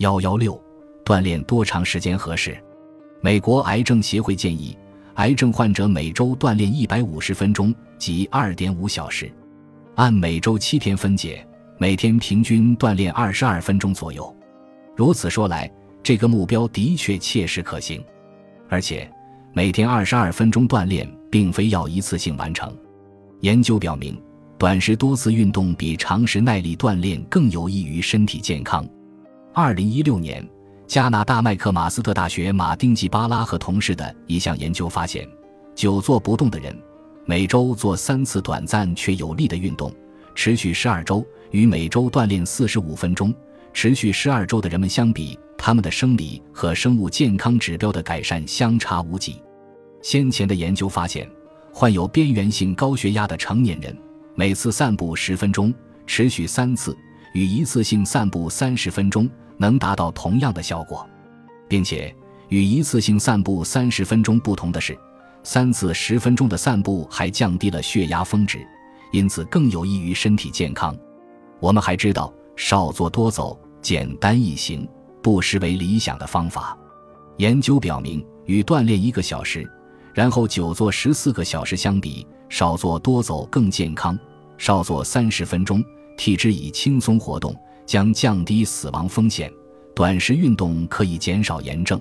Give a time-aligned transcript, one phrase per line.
[0.00, 0.58] 幺幺六，
[1.04, 2.56] 锻炼多长时间合适？
[3.20, 4.74] 美国癌症协会建议，
[5.16, 9.30] 癌症患者每周锻炼一百五十分钟，即二点五小时，
[9.96, 14.34] 按每周七天分解，每天平均锻炼二十二分钟左右。
[14.96, 15.70] 如此说来，
[16.02, 18.02] 这个目标的确切实可行。
[18.70, 19.06] 而且，
[19.52, 22.74] 每天二十二分钟锻炼，并非要一次性完成。
[23.40, 24.18] 研究表明，
[24.56, 28.82] 短时多次运动比长时耐力锻炼更有益于身体健康。
[29.52, 30.46] 二零一六年。
[30.86, 35.24] 加拿大麦克马斯特大学马丁吉巴拉和同事的一项研究发现，
[35.72, 36.76] 久坐不动的人，
[37.24, 39.94] 每周做三次短暂却有力的运动，
[40.34, 43.32] 持续十二周，与每周锻炼四十五分钟，
[43.72, 49.40] 持续十二周的人们相比，他们的生理和生物健康指标的改善相差无几。
[50.02, 51.30] 先前的研究发现，
[51.72, 53.96] 患有边缘性高血压的成年人，
[54.34, 55.72] 每次散步十分钟，
[56.04, 56.96] 持续三次，
[57.32, 59.28] 与一次性散步三十分钟。
[59.60, 61.06] 能达到同样的效果，
[61.68, 62.16] 并且
[62.48, 64.98] 与一次性散步三十分钟不同的是，
[65.42, 68.66] 三次十分钟的散步还降低了血压峰值，
[69.12, 70.96] 因此更有益于身体健康。
[71.60, 74.88] 我们还知道，少做多走，简单易行，
[75.22, 76.74] 不失为理想的方法。
[77.36, 79.70] 研究表明，与锻炼一个小时，
[80.14, 84.18] 然后久坐十四个小时相比，少做多走更健康。
[84.56, 85.84] 少做三十分钟，
[86.16, 87.54] 体质以轻松活动。
[87.86, 89.52] 将降低死亡风险，
[89.96, 92.00] 短时运动可以减少炎症。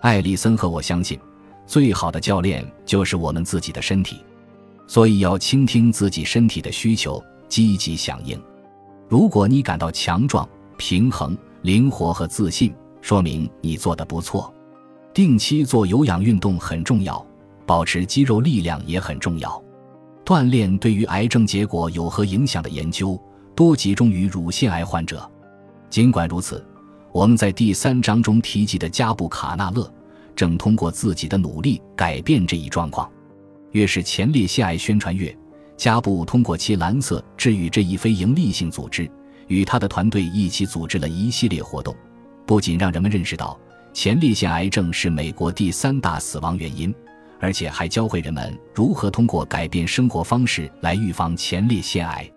[0.00, 1.16] 艾利森和我相信，
[1.64, 4.16] 最好的教练就是我们自己的身体，
[4.88, 8.36] 所以要倾听自己身体的需求，积极响应。
[9.08, 14.52] 如果你感到强壮、平衡、灵活和自信，说明你做得不错。
[15.14, 17.24] 定期做有氧运动很重要，
[17.64, 19.62] 保持肌肉力量也很重要。
[20.24, 23.16] 锻炼对于癌症结果有何影响的研究？
[23.54, 25.28] 多集中于乳腺癌患者。
[25.90, 26.64] 尽管如此，
[27.12, 29.92] 我们在第三章中提及的加布卡纳勒
[30.34, 33.10] 正通过自己的努力改变这一状况。
[33.72, 35.34] 越是前列腺癌宣传越，
[35.76, 39.10] 加布通过其蓝色治愈这一非营利性组织，
[39.48, 41.94] 与他的团队一起组织了一系列活动，
[42.46, 43.58] 不仅让人们认识到
[43.92, 46.94] 前列腺癌症是美国第三大死亡原因，
[47.40, 52.30] 而且还教会人们如何通过改变生活方式来预防前列腺癌。